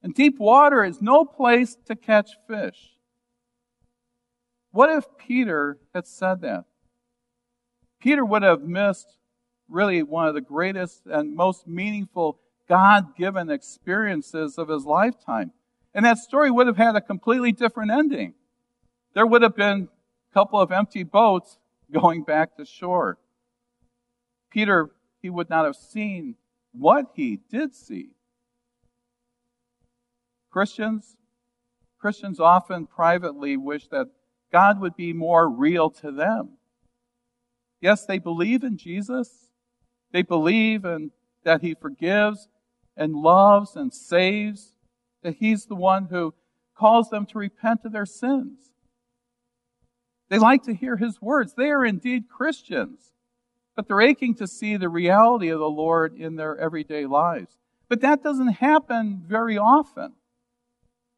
And 0.03 0.13
deep 0.13 0.37
water 0.37 0.83
is 0.83 1.01
no 1.01 1.23
place 1.23 1.77
to 1.85 1.95
catch 1.95 2.31
fish. 2.45 2.91
What 4.71 4.89
if 4.89 5.05
Peter 5.17 5.77
had 5.93 6.05
said 6.05 6.41
that? 6.41 6.65
Peter 8.01 8.25
would 8.25 8.43
have 8.43 8.63
missed 8.63 9.07
really 9.69 10.03
one 10.03 10.27
of 10.27 10.33
the 10.33 10.41
greatest 10.41 11.05
and 11.05 11.37
most 11.37 11.69
meaningful 11.69 12.41
God 12.67 13.15
given 13.15 13.49
experiences 13.49 14.57
of 14.57 14.67
his 14.67 14.83
lifetime. 14.83 15.53
And 15.93 16.03
that 16.05 16.17
story 16.17 16.51
would 16.51 16.67
have 16.67 16.75
had 16.75 16.97
a 16.97 17.01
completely 17.01 17.53
different 17.53 17.91
ending. 17.91 18.33
There 19.13 19.25
would 19.25 19.41
have 19.41 19.55
been 19.55 19.87
a 20.29 20.33
couple 20.33 20.59
of 20.59 20.73
empty 20.73 21.03
boats 21.03 21.59
going 21.89 22.23
back 22.23 22.57
to 22.57 22.65
shore. 22.65 23.19
Peter, 24.51 24.89
he 25.21 25.29
would 25.29 25.49
not 25.49 25.63
have 25.63 25.77
seen 25.77 26.35
what 26.73 27.05
he 27.15 27.39
did 27.49 27.73
see. 27.73 28.09
Christians, 30.57 31.15
Christians 31.99 32.39
often 32.39 32.87
privately 32.87 33.57
wish 33.57 33.89
that 33.89 34.07
God 34.51 34.81
would 34.81 34.95
be 34.95 35.13
more 35.13 35.47
real 35.47 35.91
to 35.91 36.11
them. 36.11 36.57
Yes, 37.79 38.07
they 38.07 38.17
believe 38.17 38.63
in 38.63 38.75
Jesus. 38.75 39.51
They 40.11 40.23
believe 40.23 40.83
in 40.83 41.11
that 41.43 41.61
he 41.61 41.75
forgives 41.75 42.49
and 42.95 43.13
loves 43.13 43.75
and 43.75 43.93
saves, 43.93 44.71
that 45.21 45.35
he's 45.35 45.67
the 45.67 45.75
one 45.75 46.05
who 46.05 46.33
calls 46.75 47.11
them 47.11 47.27
to 47.27 47.37
repent 47.37 47.81
of 47.85 47.91
their 47.91 48.07
sins. 48.07 48.71
They 50.27 50.39
like 50.39 50.63
to 50.63 50.73
hear 50.73 50.97
his 50.97 51.21
words. 51.21 51.53
They 51.53 51.69
are 51.69 51.85
indeed 51.85 52.29
Christians, 52.35 53.13
but 53.75 53.87
they're 53.87 54.01
aching 54.01 54.33
to 54.37 54.47
see 54.47 54.75
the 54.75 54.89
reality 54.89 55.49
of 55.49 55.59
the 55.59 55.69
Lord 55.69 56.15
in 56.15 56.35
their 56.35 56.57
everyday 56.57 57.05
lives. 57.05 57.59
But 57.89 58.01
that 58.01 58.23
doesn't 58.23 58.53
happen 58.53 59.21
very 59.23 59.59
often. 59.59 60.13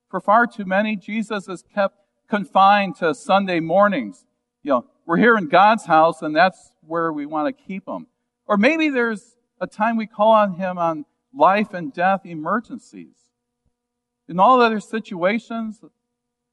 For 0.09 0.19
far 0.19 0.47
too 0.47 0.65
many, 0.65 0.95
Jesus 0.95 1.47
is 1.47 1.63
kept 1.73 1.95
confined 2.27 2.95
to 2.97 3.13
Sunday 3.13 3.59
mornings. 3.59 4.25
You 4.63 4.71
know, 4.71 4.85
we're 5.05 5.17
here 5.17 5.37
in 5.37 5.47
God's 5.47 5.85
house 5.85 6.21
and 6.21 6.35
that's 6.35 6.71
where 6.85 7.13
we 7.13 7.25
want 7.25 7.55
to 7.55 7.63
keep 7.63 7.87
him. 7.87 8.07
Or 8.47 8.57
maybe 8.57 8.89
there's 8.89 9.35
a 9.61 9.67
time 9.67 9.97
we 9.97 10.07
call 10.07 10.31
on 10.31 10.53
him 10.53 10.77
on 10.77 11.05
life 11.33 11.73
and 11.73 11.93
death 11.93 12.25
emergencies. 12.25 13.15
In 14.27 14.39
all 14.39 14.61
other 14.61 14.79
situations, 14.79 15.81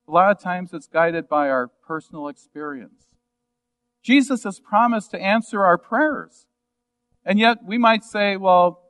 a 0.09 0.11
lot 0.11 0.31
of 0.31 0.41
times 0.41 0.73
it's 0.73 0.87
guided 0.87 1.29
by 1.29 1.49
our 1.49 1.69
personal 1.69 2.29
experience. 2.29 3.15
Jesus 4.03 4.45
has 4.45 4.61
promised 4.61 5.11
to 5.13 5.21
answer 5.21 5.65
our 5.65 5.79
prayers. 5.79 6.47
And 7.25 7.39
yet 7.39 7.65
we 7.65 7.77
might 7.77 8.05
say, 8.05 8.37
well, 8.37 8.83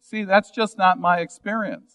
see, 0.00 0.24
that's 0.24 0.50
just 0.50 0.76
not 0.76 0.98
my 0.98 1.18
experience. 1.18 1.94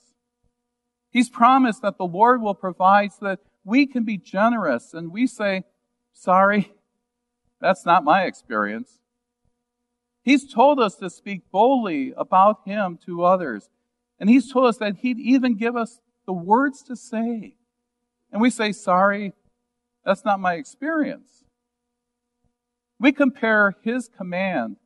He's 1.12 1.30
promised 1.30 1.82
that 1.82 1.98
the 1.98 2.06
Lord 2.06 2.42
will 2.42 2.54
provide 2.54 3.12
so 3.14 3.26
that 3.26 3.40
we 3.64 3.86
can 3.88 4.04
be 4.04 4.18
generous. 4.18 4.94
And 4.94 5.12
we 5.12 5.28
say, 5.28 5.64
sorry, 6.14 6.72
that's 7.60 7.86
not 7.86 8.04
my 8.04 8.24
experience. 8.24 9.00
He's 10.24 10.52
told 10.52 10.80
us 10.80 10.96
to 10.98 11.10
speak 11.10 11.50
boldly 11.52 12.14
about 12.16 12.62
Him 12.66 13.00
to 13.06 13.24
others. 13.24 13.70
And 14.20 14.30
He's 14.30 14.52
told 14.52 14.68
us 14.68 14.78
that 14.78 14.98
He'd 14.98 15.20
even 15.20 15.56
give 15.56 15.76
us 15.76 16.00
the 16.26 16.34
words 16.34 16.84
to 16.84 16.96
say. 16.96 17.56
And 18.32 18.42
we 18.42 18.50
say, 18.50 18.72
sorry, 18.72 19.34
that's 20.06 20.24
not 20.24 20.40
my 20.40 20.54
experience. 20.56 21.44
We 23.00 23.12
compare 23.12 23.76
His 23.82 24.08
command 24.08 24.78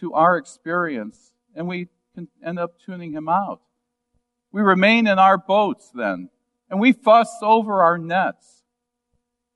to 0.00 0.14
our 0.14 0.36
experience 0.36 1.32
and 1.54 1.68
we 1.68 1.88
end 2.44 2.58
up 2.58 2.80
tuning 2.84 3.12
Him 3.12 3.28
out. 3.28 3.60
We 4.52 4.62
remain 4.62 5.06
in 5.06 5.18
our 5.18 5.36
boats 5.36 5.90
then, 5.94 6.30
and 6.70 6.80
we 6.80 6.92
fuss 6.92 7.30
over 7.42 7.82
our 7.82 7.98
nets. 7.98 8.62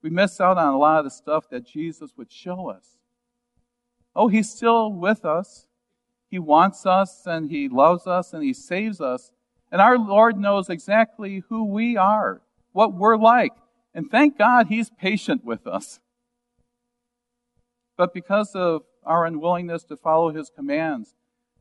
We 0.02 0.10
miss 0.10 0.40
out 0.40 0.58
on 0.58 0.74
a 0.74 0.78
lot 0.78 0.98
of 0.98 1.04
the 1.04 1.10
stuff 1.10 1.48
that 1.50 1.64
Jesus 1.66 2.12
would 2.16 2.30
show 2.30 2.68
us. 2.68 2.98
Oh, 4.14 4.28
He's 4.28 4.50
still 4.50 4.92
with 4.92 5.24
us. 5.24 5.66
He 6.28 6.38
wants 6.38 6.86
us 6.86 7.22
and 7.26 7.50
He 7.50 7.68
loves 7.68 8.06
us 8.06 8.32
and 8.32 8.42
He 8.42 8.52
saves 8.52 9.00
us. 9.00 9.32
And 9.70 9.80
our 9.80 9.98
Lord 9.98 10.38
knows 10.38 10.68
exactly 10.68 11.42
who 11.48 11.64
we 11.64 11.96
are, 11.96 12.42
what 12.72 12.94
we're 12.94 13.16
like. 13.16 13.52
And 13.94 14.10
thank 14.10 14.36
God 14.36 14.66
He's 14.66 14.90
patient 14.90 15.44
with 15.44 15.66
us. 15.66 16.00
But 17.96 18.12
because 18.12 18.54
of 18.54 18.82
our 19.04 19.24
unwillingness 19.24 19.84
to 19.84 19.96
follow 19.96 20.30
His 20.30 20.50
commands, 20.50 21.14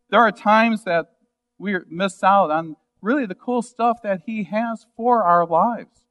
there 0.09 0.21
are 0.21 0.31
times 0.31 0.83
that 0.85 1.11
we 1.57 1.77
miss 1.89 2.23
out 2.23 2.49
on 2.49 2.75
really 3.01 3.25
the 3.25 3.35
cool 3.35 3.61
stuff 3.61 4.01
that 4.03 4.21
He 4.25 4.43
has 4.43 4.85
for 4.95 5.23
our 5.23 5.45
lives. 5.45 6.05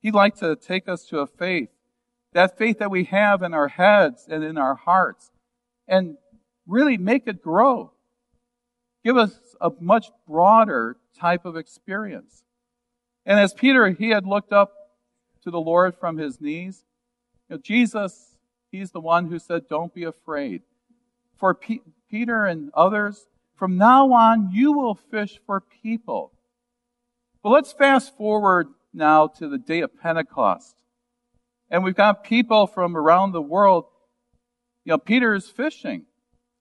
He'd 0.00 0.14
like 0.14 0.36
to 0.36 0.56
take 0.56 0.88
us 0.88 1.04
to 1.06 1.18
a 1.20 1.26
faith, 1.26 1.70
that 2.32 2.56
faith 2.56 2.78
that 2.78 2.90
we 2.90 3.04
have 3.04 3.42
in 3.42 3.54
our 3.54 3.68
heads 3.68 4.26
and 4.28 4.44
in 4.44 4.56
our 4.56 4.74
hearts, 4.74 5.30
and 5.86 6.16
really 6.66 6.96
make 6.96 7.26
it 7.26 7.42
grow. 7.42 7.92
Give 9.04 9.16
us 9.16 9.38
a 9.60 9.70
much 9.80 10.10
broader 10.26 10.96
type 11.18 11.44
of 11.44 11.56
experience. 11.56 12.42
And 13.26 13.38
as 13.40 13.52
Peter, 13.52 13.88
he 13.90 14.10
had 14.10 14.26
looked 14.26 14.52
up 14.52 14.72
to 15.42 15.50
the 15.50 15.60
Lord 15.60 15.94
from 15.96 16.18
his 16.18 16.40
knees, 16.40 16.84
you 17.48 17.56
know, 17.56 17.62
Jesus, 17.62 18.36
he's 18.70 18.90
the 18.90 19.00
one 19.00 19.28
who 19.28 19.38
said, 19.38 19.68
Don't 19.68 19.94
be 19.94 20.04
afraid. 20.04 20.62
For 21.36 21.54
P- 21.54 21.82
Peter 22.10 22.44
and 22.44 22.70
others, 22.74 23.26
from 23.58 23.76
now 23.76 24.12
on, 24.12 24.50
you 24.52 24.72
will 24.72 24.94
fish 24.94 25.40
for 25.44 25.60
people. 25.60 26.32
But 27.42 27.50
let's 27.50 27.72
fast 27.72 28.16
forward 28.16 28.68
now 28.94 29.26
to 29.26 29.48
the 29.48 29.58
day 29.58 29.80
of 29.80 29.98
Pentecost. 30.00 30.76
And 31.70 31.82
we've 31.82 31.94
got 31.94 32.24
people 32.24 32.66
from 32.66 32.96
around 32.96 33.32
the 33.32 33.42
world. 33.42 33.86
You 34.84 34.92
know, 34.92 34.98
Peter 34.98 35.34
is 35.34 35.48
fishing. 35.48 36.06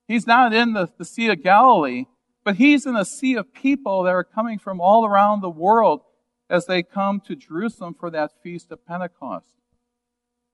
He's 0.08 0.26
not 0.26 0.54
in 0.54 0.74
the, 0.74 0.90
the 0.98 1.06
Sea 1.06 1.30
of 1.30 1.44
Galilee, 1.44 2.06
but 2.44 2.56
he's 2.56 2.86
in 2.86 2.96
a 2.96 3.06
sea 3.06 3.36
of 3.36 3.54
people 3.54 4.04
that 4.04 4.16
are 4.16 4.24
coming 4.24 4.58
from 4.58 4.82
all 4.82 5.06
around 5.06 5.42
the 5.42 5.50
world 5.50 6.02
as 6.50 6.66
they 6.66 6.82
come 6.82 7.20
to 7.22 7.36
Jerusalem 7.36 7.94
for 7.94 8.10
that 8.10 8.32
feast 8.42 8.72
of 8.72 8.86
Pentecost. 8.86 9.56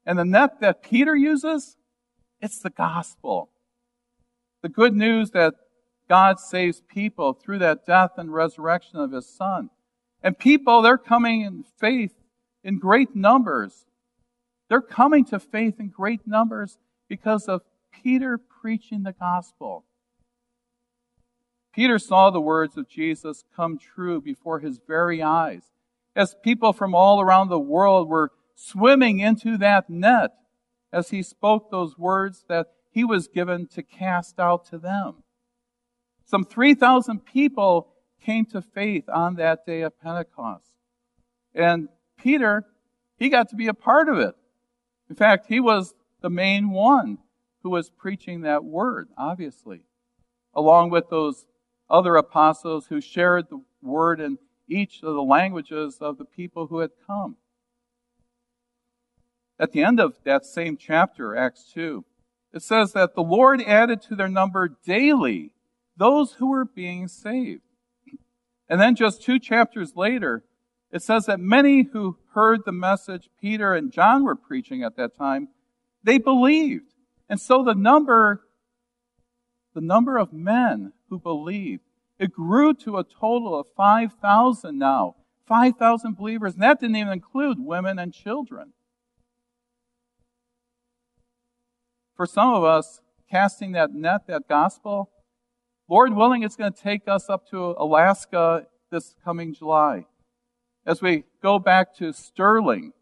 And 0.05 0.19
the 0.19 0.25
net 0.25 0.59
that 0.59 0.83
Peter 0.83 1.15
uses, 1.15 1.77
it's 2.41 2.59
the 2.59 2.69
gospel. 2.69 3.49
The 4.61 4.69
good 4.69 4.95
news 4.95 5.31
that 5.31 5.53
God 6.13 6.39
saves 6.39 6.79
people 6.79 7.33
through 7.33 7.57
that 7.57 7.87
death 7.87 8.11
and 8.17 8.31
resurrection 8.31 8.99
of 8.99 9.13
his 9.13 9.27
son. 9.27 9.71
And 10.21 10.37
people, 10.37 10.83
they're 10.83 10.95
coming 10.95 11.41
in 11.41 11.63
faith 11.79 12.13
in 12.63 12.77
great 12.77 13.15
numbers. 13.15 13.87
They're 14.69 14.79
coming 14.79 15.25
to 15.25 15.39
faith 15.39 15.79
in 15.79 15.89
great 15.89 16.27
numbers 16.27 16.77
because 17.09 17.45
of 17.45 17.63
Peter 17.91 18.37
preaching 18.37 19.01
the 19.01 19.13
gospel. 19.13 19.85
Peter 21.73 21.97
saw 21.97 22.29
the 22.29 22.39
words 22.39 22.77
of 22.77 22.87
Jesus 22.87 23.43
come 23.55 23.79
true 23.79 24.21
before 24.21 24.59
his 24.59 24.79
very 24.87 25.23
eyes 25.23 25.71
as 26.15 26.35
people 26.43 26.73
from 26.73 26.93
all 26.93 27.21
around 27.21 27.49
the 27.49 27.57
world 27.57 28.07
were 28.07 28.31
swimming 28.53 29.17
into 29.19 29.57
that 29.57 29.89
net 29.89 30.29
as 30.91 31.09
he 31.09 31.23
spoke 31.23 31.71
those 31.71 31.97
words 31.97 32.45
that 32.49 32.67
he 32.91 33.03
was 33.03 33.27
given 33.27 33.65
to 33.65 33.81
cast 33.81 34.39
out 34.39 34.63
to 34.65 34.77
them. 34.77 35.22
Some 36.25 36.43
3,000 36.45 37.25
people 37.25 37.89
came 38.21 38.45
to 38.45 38.61
faith 38.61 39.09
on 39.09 39.35
that 39.35 39.65
day 39.65 39.81
of 39.81 39.99
Pentecost. 39.99 40.71
And 41.53 41.89
Peter, 42.17 42.65
he 43.17 43.29
got 43.29 43.49
to 43.49 43.55
be 43.55 43.67
a 43.67 43.73
part 43.73 44.09
of 44.09 44.17
it. 44.17 44.35
In 45.09 45.15
fact, 45.15 45.47
he 45.47 45.59
was 45.59 45.93
the 46.21 46.29
main 46.29 46.69
one 46.69 47.19
who 47.61 47.69
was 47.69 47.89
preaching 47.89 48.41
that 48.41 48.63
word, 48.63 49.09
obviously, 49.17 49.81
along 50.53 50.89
with 50.89 51.09
those 51.09 51.45
other 51.89 52.15
apostles 52.15 52.87
who 52.87 53.01
shared 53.01 53.49
the 53.49 53.61
word 53.81 54.19
in 54.19 54.37
each 54.67 55.03
of 55.03 55.13
the 55.13 55.23
languages 55.23 55.97
of 56.01 56.17
the 56.17 56.25
people 56.25 56.67
who 56.67 56.79
had 56.79 56.91
come. 57.05 57.35
At 59.59 59.71
the 59.71 59.83
end 59.83 59.99
of 59.99 60.15
that 60.23 60.45
same 60.45 60.77
chapter, 60.77 61.35
Acts 61.35 61.69
2, 61.73 62.03
it 62.53 62.61
says 62.61 62.93
that 62.93 63.15
the 63.15 63.23
Lord 63.23 63.61
added 63.61 64.01
to 64.03 64.15
their 64.15 64.27
number 64.27 64.67
daily 64.85 65.52
those 65.97 66.33
who 66.33 66.49
were 66.51 66.65
being 66.65 67.07
saved. 67.07 67.61
And 68.69 68.79
then 68.79 68.95
just 68.95 69.21
two 69.21 69.39
chapters 69.39 69.95
later, 69.95 70.43
it 70.91 71.01
says 71.01 71.25
that 71.25 71.39
many 71.39 71.83
who 71.83 72.17
heard 72.33 72.61
the 72.65 72.71
message 72.71 73.29
Peter 73.39 73.73
and 73.73 73.91
John 73.91 74.23
were 74.23 74.35
preaching 74.35 74.83
at 74.83 74.95
that 74.97 75.17
time, 75.17 75.49
they 76.03 76.17
believed. 76.17 76.93
And 77.29 77.39
so 77.39 77.63
the 77.63 77.75
number, 77.75 78.41
the 79.73 79.81
number 79.81 80.17
of 80.17 80.33
men 80.33 80.93
who 81.09 81.19
believed, 81.19 81.83
it 82.19 82.31
grew 82.31 82.73
to 82.75 82.97
a 82.97 83.03
total 83.03 83.59
of 83.59 83.67
5,000 83.75 84.77
now. 84.77 85.15
5,000 85.47 86.15
believers. 86.15 86.53
And 86.53 86.63
that 86.63 86.79
didn't 86.79 86.95
even 86.95 87.11
include 87.11 87.57
women 87.59 87.99
and 87.99 88.13
children. 88.13 88.73
For 92.15 92.25
some 92.25 92.53
of 92.53 92.63
us, 92.63 93.01
casting 93.29 93.71
that 93.71 93.93
net, 93.93 94.27
that 94.27 94.47
gospel, 94.47 95.09
Lord 95.93 96.15
willing, 96.15 96.41
it's 96.41 96.55
going 96.55 96.73
to 96.73 96.81
take 96.81 97.07
us 97.07 97.29
up 97.29 97.47
to 97.51 97.75
Alaska 97.77 98.65
this 98.89 99.13
coming 99.23 99.53
July. 99.53 100.07
As 100.87 101.03
we 101.03 101.23
go 101.39 101.59
back 101.59 101.95
to 101.97 102.11
Sterling, 102.11 102.93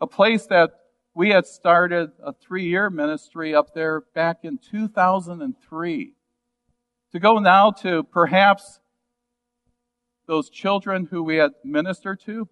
a 0.00 0.08
place 0.08 0.46
that 0.46 0.72
we 1.14 1.28
had 1.28 1.46
started 1.46 2.10
a 2.20 2.32
three 2.32 2.64
year 2.64 2.90
ministry 2.90 3.54
up 3.54 3.74
there 3.74 4.00
back 4.16 4.38
in 4.42 4.58
2003. 4.58 6.14
To 7.12 7.20
go 7.20 7.38
now 7.38 7.70
to 7.82 8.02
perhaps 8.02 8.80
those 10.26 10.50
children 10.50 11.06
who 11.12 11.22
we 11.22 11.36
had 11.36 11.52
ministered 11.62 12.22
to, 12.22 12.48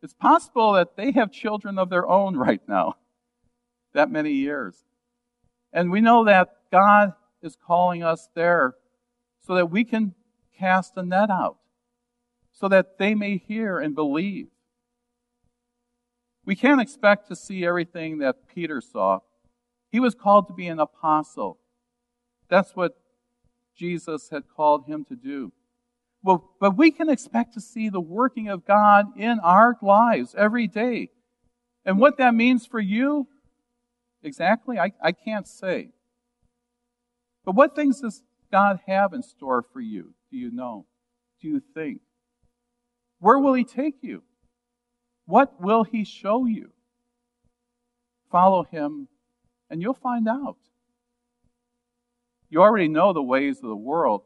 it's 0.00 0.14
possible 0.14 0.74
that 0.74 0.94
they 0.96 1.10
have 1.10 1.32
children 1.32 1.76
of 1.76 1.90
their 1.90 2.06
own 2.06 2.36
right 2.36 2.62
now, 2.68 2.94
that 3.94 4.12
many 4.12 4.30
years. 4.30 4.84
And 5.72 5.90
we 5.90 6.00
know 6.00 6.24
that 6.26 6.50
God 6.70 7.14
is 7.42 7.56
calling 7.56 8.04
us 8.04 8.28
there 8.36 8.76
so 9.48 9.54
that 9.54 9.70
we 9.70 9.82
can 9.82 10.14
cast 10.58 10.98
a 10.98 11.02
net 11.02 11.30
out, 11.30 11.56
so 12.52 12.68
that 12.68 12.98
they 12.98 13.14
may 13.14 13.38
hear 13.38 13.78
and 13.78 13.94
believe. 13.94 14.48
We 16.44 16.54
can't 16.54 16.82
expect 16.82 17.28
to 17.28 17.36
see 17.36 17.64
everything 17.64 18.18
that 18.18 18.46
Peter 18.54 18.82
saw. 18.82 19.20
He 19.90 20.00
was 20.00 20.14
called 20.14 20.48
to 20.48 20.52
be 20.52 20.66
an 20.66 20.78
apostle. 20.78 21.58
That's 22.50 22.76
what 22.76 22.98
Jesus 23.74 24.28
had 24.30 24.42
called 24.54 24.84
him 24.84 25.06
to 25.06 25.16
do. 25.16 25.52
Well, 26.22 26.50
but 26.60 26.76
we 26.76 26.90
can 26.90 27.08
expect 27.08 27.54
to 27.54 27.60
see 27.62 27.88
the 27.88 28.00
working 28.00 28.48
of 28.48 28.66
God 28.66 29.06
in 29.16 29.38
our 29.42 29.78
lives 29.80 30.34
every 30.36 30.66
day. 30.66 31.08
And 31.86 31.98
what 31.98 32.18
that 32.18 32.34
means 32.34 32.66
for 32.66 32.80
you, 32.80 33.28
exactly, 34.22 34.78
I, 34.78 34.92
I 35.02 35.12
can't 35.12 35.48
say. 35.48 35.92
But 37.46 37.54
what 37.54 37.74
things 37.74 38.02
does 38.02 38.22
God 38.50 38.80
have 38.86 39.12
in 39.12 39.22
store 39.22 39.62
for 39.72 39.80
you? 39.80 40.14
Do 40.30 40.36
you 40.36 40.50
know? 40.50 40.86
Do 41.40 41.48
you 41.48 41.62
think? 41.74 42.00
Where 43.20 43.38
will 43.38 43.54
He 43.54 43.64
take 43.64 43.96
you? 44.02 44.22
What 45.26 45.60
will 45.60 45.84
He 45.84 46.04
show 46.04 46.46
you? 46.46 46.70
Follow 48.30 48.64
Him, 48.64 49.08
and 49.70 49.82
you'll 49.82 49.94
find 49.94 50.28
out. 50.28 50.56
You 52.50 52.62
already 52.62 52.88
know 52.88 53.12
the 53.12 53.22
ways 53.22 53.58
of 53.58 53.68
the 53.68 53.76
world. 53.76 54.22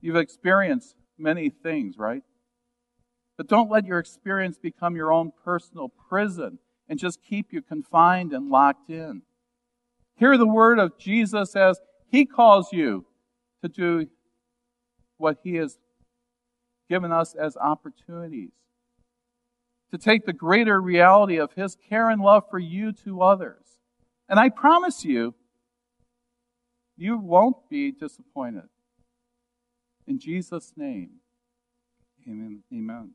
You've 0.00 0.16
experienced 0.16 0.96
many 1.18 1.50
things, 1.50 1.98
right? 1.98 2.22
But 3.36 3.48
don't 3.48 3.70
let 3.70 3.84
your 3.84 3.98
experience 3.98 4.58
become 4.58 4.96
your 4.96 5.12
own 5.12 5.32
personal 5.44 5.88
prison 5.88 6.58
and 6.88 6.98
just 6.98 7.22
keep 7.22 7.52
you 7.52 7.62
confined 7.62 8.32
and 8.32 8.48
locked 8.48 8.90
in. 8.90 9.22
Hear 10.16 10.38
the 10.38 10.46
word 10.46 10.78
of 10.78 10.98
Jesus 10.98 11.56
as 11.56 11.80
he 12.14 12.26
calls 12.26 12.72
you 12.72 13.04
to 13.62 13.68
do 13.68 14.06
what 15.16 15.38
He 15.42 15.56
has 15.56 15.80
given 16.88 17.10
us 17.10 17.34
as 17.34 17.56
opportunities. 17.56 18.52
To 19.90 19.98
take 19.98 20.24
the 20.24 20.32
greater 20.32 20.80
reality 20.80 21.38
of 21.38 21.54
His 21.54 21.76
care 21.88 22.08
and 22.10 22.22
love 22.22 22.44
for 22.48 22.60
you 22.60 22.92
to 23.04 23.20
others. 23.20 23.64
And 24.28 24.38
I 24.38 24.48
promise 24.48 25.04
you, 25.04 25.34
you 26.96 27.18
won't 27.18 27.68
be 27.68 27.90
disappointed. 27.90 28.68
In 30.06 30.20
Jesus' 30.20 30.72
name, 30.76 31.14
amen. 32.28 32.62
amen. 32.72 33.10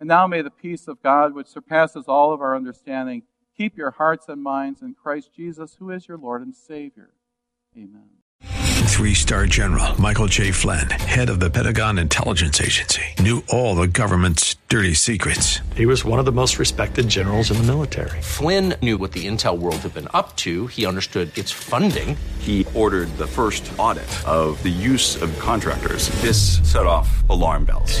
And 0.00 0.08
now 0.08 0.26
may 0.26 0.40
the 0.40 0.50
peace 0.50 0.88
of 0.88 1.02
God, 1.02 1.34
which 1.34 1.48
surpasses 1.48 2.06
all 2.08 2.32
of 2.32 2.40
our 2.40 2.56
understanding, 2.56 3.24
Keep 3.58 3.76
your 3.76 3.90
hearts 3.90 4.28
and 4.28 4.40
minds 4.40 4.82
in 4.82 4.94
Christ 4.94 5.34
Jesus, 5.34 5.74
who 5.80 5.90
is 5.90 6.06
your 6.06 6.16
Lord 6.16 6.42
and 6.42 6.54
Savior. 6.54 7.10
Amen. 7.76 8.08
Three 8.86 9.14
star 9.14 9.46
general 9.46 10.00
Michael 10.00 10.28
J. 10.28 10.52
Flynn, 10.52 10.88
head 10.88 11.28
of 11.28 11.40
the 11.40 11.50
Pentagon 11.50 11.98
Intelligence 11.98 12.60
Agency, 12.60 13.02
knew 13.18 13.42
all 13.48 13.74
the 13.74 13.88
government's 13.88 14.54
dirty 14.68 14.94
secrets. 14.94 15.58
He 15.74 15.86
was 15.86 16.04
one 16.04 16.20
of 16.20 16.24
the 16.24 16.30
most 16.30 16.60
respected 16.60 17.08
generals 17.08 17.50
in 17.50 17.56
the 17.56 17.64
military. 17.64 18.22
Flynn 18.22 18.74
knew 18.80 18.96
what 18.96 19.10
the 19.10 19.26
intel 19.26 19.58
world 19.58 19.78
had 19.78 19.92
been 19.92 20.08
up 20.14 20.36
to, 20.36 20.68
he 20.68 20.86
understood 20.86 21.36
its 21.36 21.50
funding. 21.50 22.16
He 22.38 22.64
ordered 22.76 23.08
the 23.18 23.26
first 23.26 23.68
audit 23.76 24.08
of 24.24 24.62
the 24.62 24.68
use 24.68 25.20
of 25.20 25.36
contractors. 25.40 26.10
This 26.20 26.60
set 26.62 26.86
off 26.86 27.28
alarm 27.28 27.64
bells. 27.64 28.00